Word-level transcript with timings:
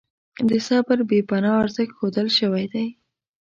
د 0.49 0.51
صبر 0.67 0.97
بې 1.09 1.19
پناه 1.29 1.57
ارزښت 1.63 1.93
ښودل 1.97 2.27
شوی 2.39 2.65
دی. 2.73 2.87